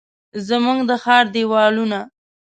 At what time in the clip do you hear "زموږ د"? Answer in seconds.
0.47-0.91